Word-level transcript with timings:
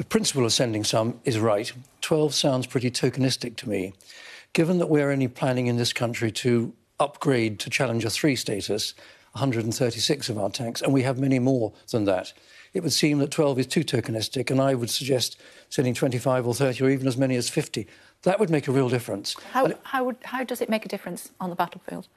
The 0.00 0.06
principle 0.06 0.46
of 0.46 0.52
sending 0.54 0.82
some 0.82 1.20
is 1.26 1.38
right. 1.38 1.70
12 2.00 2.32
sounds 2.32 2.66
pretty 2.66 2.90
tokenistic 2.90 3.56
to 3.56 3.68
me. 3.68 3.92
Given 4.54 4.78
that 4.78 4.86
we're 4.86 5.10
only 5.10 5.28
planning 5.28 5.66
in 5.66 5.76
this 5.76 5.92
country 5.92 6.32
to 6.32 6.72
upgrade 6.98 7.58
to 7.58 7.68
Challenger 7.68 8.08
3 8.08 8.34
status 8.34 8.94
136 9.32 10.30
of 10.30 10.38
our 10.38 10.48
tanks, 10.48 10.80
and 10.80 10.94
we 10.94 11.02
have 11.02 11.18
many 11.18 11.38
more 11.38 11.74
than 11.90 12.06
that, 12.06 12.32
it 12.72 12.82
would 12.82 12.94
seem 12.94 13.18
that 13.18 13.30
12 13.30 13.58
is 13.58 13.66
too 13.66 13.84
tokenistic, 13.84 14.50
and 14.50 14.58
I 14.58 14.74
would 14.74 14.88
suggest 14.88 15.38
sending 15.68 15.92
25 15.92 16.46
or 16.46 16.54
30 16.54 16.82
or 16.82 16.88
even 16.88 17.06
as 17.06 17.18
many 17.18 17.36
as 17.36 17.50
50. 17.50 17.86
That 18.22 18.40
would 18.40 18.48
make 18.48 18.68
a 18.68 18.72
real 18.72 18.88
difference. 18.88 19.36
How, 19.52 19.70
how, 19.82 20.04
would, 20.04 20.16
how 20.24 20.44
does 20.44 20.62
it 20.62 20.70
make 20.70 20.86
a 20.86 20.88
difference 20.88 21.30
on 21.38 21.50
the 21.50 21.56
battlefield? 21.56 22.08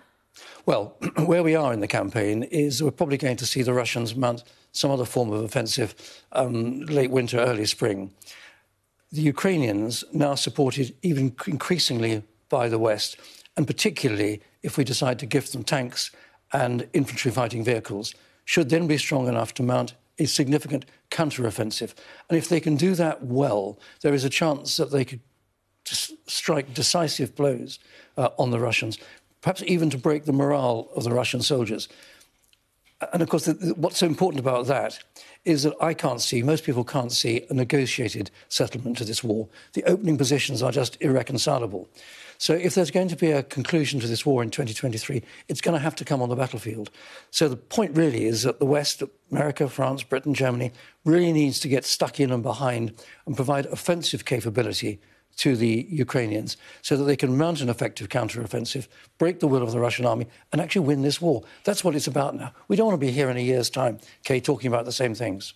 Well, 0.66 0.98
where 1.26 1.44
we 1.44 1.56
are 1.56 1.74
in 1.74 1.80
the 1.80 1.88
campaign 1.88 2.44
is 2.44 2.82
we're 2.82 2.92
probably 2.92 3.18
going 3.18 3.38
to 3.38 3.46
see 3.46 3.62
the 3.62 3.74
Russians 3.74 4.16
mount 4.16 4.44
some 4.72 4.92
other 4.92 5.06
form 5.06 5.32
of 5.32 5.44
offensive 5.44 5.96
um, 6.32 6.82
late 6.86 7.12
winter, 7.12 7.40
early 7.40 7.66
spring. 7.66 8.12
The 9.12 9.22
Ukrainians, 9.22 10.04
now 10.12 10.36
supported 10.36 10.96
even 11.04 11.36
increasingly 11.46 12.24
by 12.50 12.68
the 12.68 12.80
West, 12.80 13.18
and 13.56 13.68
particularly 13.68 14.42
if 14.64 14.78
we 14.78 14.84
decide 14.84 15.20
to 15.20 15.26
gift 15.26 15.54
them 15.54 15.64
tanks 15.64 16.12
and 16.52 16.88
infantry 16.94 17.32
fighting 17.32 17.64
vehicles, 17.64 18.16
should 18.46 18.70
then 18.70 18.88
be 18.88 18.98
strong 18.98 19.28
enough 19.28 19.54
to 19.56 19.64
mount 19.64 19.94
a 20.20 20.26
significant 20.26 20.86
counteroffensive. 21.12 21.94
And 22.30 22.38
if 22.38 22.50
they 22.50 22.60
can 22.60 22.76
do 22.76 22.96
that 22.96 23.24
well, 23.24 23.80
there 24.02 24.14
is 24.14 24.24
a 24.24 24.30
chance 24.30 24.78
that 24.78 24.92
they 24.92 25.06
could 25.06 25.22
strike 25.86 26.74
decisive 26.74 27.36
blows 27.36 27.80
uh, 28.18 28.30
on 28.38 28.52
the 28.52 28.60
Russians, 28.60 28.98
perhaps 29.44 29.62
even 29.68 29.92
to 29.92 29.98
break 29.98 30.24
the 30.24 30.34
morale 30.34 30.90
of 30.96 31.04
the 31.04 31.12
Russian 31.12 31.42
soldiers. 31.42 31.88
And 33.12 33.22
of 33.22 33.28
course, 33.28 33.46
the, 33.46 33.54
the, 33.54 33.74
what's 33.74 33.98
so 33.98 34.08
important 34.08 34.40
about 34.40 34.68
that 34.68 34.98
is 35.44 35.64
that 35.64 35.74
I 35.82 35.94
can't 35.94 36.22
see, 36.22 36.42
most 36.42 36.64
people 36.64 36.86
can't 36.86 37.12
see, 37.12 37.46
a 37.50 37.54
negotiated 37.54 38.32
settlement 38.48 38.98
to 38.98 39.04
this 39.06 39.22
war. 39.22 39.50
The 39.74 39.84
opening 39.84 40.18
positions 40.18 40.64
are 40.64 40.72
just 40.72 40.98
irreconcilable. 41.02 41.90
So, 42.38 42.54
if 42.54 42.74
there's 42.74 42.92
going 42.92 43.10
to 43.10 43.16
be 43.18 43.32
a 43.32 43.44
conclusion 43.44 44.00
to 44.00 44.08
this 44.08 44.26
war 44.26 44.42
in 44.42 44.50
2023, 44.50 45.22
it's 45.50 45.62
going 45.62 45.74
to 45.74 45.84
have 45.84 45.96
to 45.98 46.06
come 46.06 46.22
on 46.22 46.30
the 46.30 46.36
battlefield. 46.36 46.90
So, 47.30 47.50
the 47.50 47.58
point 47.58 47.96
really 47.98 48.26
is 48.26 48.44
that 48.44 48.60
the 48.60 48.66
West, 48.66 49.04
America, 49.30 49.68
France, 49.68 50.04
Britain, 50.04 50.34
Germany, 50.34 50.72
really 51.04 51.34
needs 51.34 51.60
to 51.60 51.68
get 51.68 51.84
stuck 51.84 52.20
in 52.20 52.32
and 52.32 52.42
behind 52.42 52.94
and 53.26 53.36
provide 53.36 53.66
offensive 53.66 54.24
capability 54.24 55.00
to 55.38 55.56
the 55.56 55.88
Ukrainians 55.90 56.58
so 56.82 56.96
that 56.98 57.06
they 57.06 57.16
can 57.16 57.38
mount 57.38 57.62
an 57.62 57.70
effective 57.70 58.10
counteroffensive, 58.10 58.88
break 59.18 59.40
the 59.40 59.48
will 59.48 59.64
of 59.64 59.72
the 59.72 59.80
Russian 59.80 60.06
army, 60.06 60.28
and 60.52 60.62
actually 60.62 60.86
win 60.86 61.02
this 61.02 61.22
war. 61.22 61.44
That's 61.64 61.84
what 61.84 61.96
it's 61.96 62.08
about 62.08 62.36
now. 62.36 62.54
We 62.68 62.76
don't 62.76 62.88
want 62.88 63.00
to 63.00 63.06
be 63.06 63.12
here 63.12 63.30
in 63.30 63.38
a 63.38 63.42
year's 63.42 63.70
time, 63.70 64.00
Kay, 64.24 64.40
talking 64.40 64.68
about 64.68 64.86
the 64.86 64.92
same 64.92 65.16
things. 65.16 65.54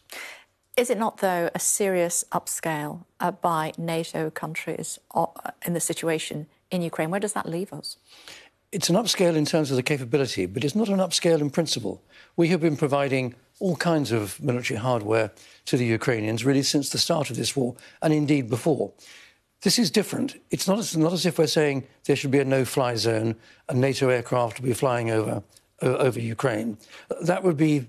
Is 0.76 0.92
it 0.92 1.00
not, 1.00 1.18
though, 1.18 1.50
a 1.56 1.60
serious 1.60 2.24
upscale 2.32 3.06
uh, 3.20 3.32
by 3.32 3.74
NATO 3.80 4.30
countries 4.30 5.00
uh, 5.16 5.26
in 5.66 5.74
the 5.74 5.80
situation 5.80 6.46
in 6.70 6.84
Ukraine? 6.84 7.10
Where 7.10 7.20
does 7.20 7.34
that 7.34 7.50
leave 7.50 7.74
us? 7.74 7.98
It's 8.72 8.90
an 8.90 8.96
upscale 8.96 9.36
in 9.36 9.46
terms 9.46 9.72
of 9.72 9.78
the 9.78 9.84
capability, 9.84 10.46
but 10.46 10.64
it's 10.64 10.76
not 10.76 10.90
an 10.90 11.00
upscale 11.00 11.40
in 11.40 11.50
principle. 11.50 12.04
We 12.36 12.50
have 12.50 12.62
been 12.62 12.78
providing 12.78 13.34
all 13.60 13.76
kinds 13.76 14.12
of 14.12 14.40
military 14.40 14.78
hardware 14.78 15.32
to 15.66 15.78
the 15.78 15.86
Ukrainians 15.86 16.46
really 16.46 16.64
since 16.64 16.90
the 16.90 16.98
start 16.98 17.32
of 17.32 17.38
this 17.38 17.56
war, 17.56 17.76
and 18.02 18.14
indeed 18.14 18.50
before. 18.50 18.92
This 19.62 19.80
is 19.80 19.90
different. 19.90 20.36
It's 20.52 20.68
not 20.68 20.78
as, 20.80 20.96
not 20.96 21.14
as 21.14 21.26
if 21.26 21.40
we're 21.40 21.48
saying 21.48 21.88
there 22.06 22.16
should 22.16 22.32
be 22.32 22.40
a 22.40 22.46
no-fly 22.46 22.96
zone 22.96 23.36
and 23.68 23.82
NATO 23.82 24.10
aircraft 24.10 24.60
will 24.60 24.68
be 24.68 24.74
flying 24.74 25.10
over 25.10 25.44
over 25.82 26.20
Ukraine. 26.20 26.78
That 27.22 27.44
would 27.44 27.58
be 27.58 27.88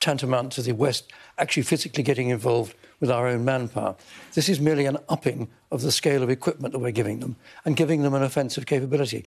tantamount 0.00 0.52
to 0.52 0.62
the 0.62 0.72
West 0.72 1.10
actually 1.38 1.64
physically 1.64 2.02
getting 2.02 2.28
involved 2.28 2.74
with 3.00 3.10
our 3.10 3.26
own 3.26 3.44
manpower. 3.44 3.96
This 4.34 4.48
is 4.48 4.60
merely 4.60 4.86
an 4.86 4.98
upping 5.08 5.48
of 5.70 5.82
the 5.82 5.92
scale 5.92 6.22
of 6.22 6.30
equipment 6.30 6.72
that 6.72 6.78
we're 6.78 6.90
giving 6.92 7.20
them 7.20 7.36
and 7.64 7.76
giving 7.76 8.02
them 8.02 8.14
an 8.14 8.22
offensive 8.22 8.66
capability. 8.66 9.16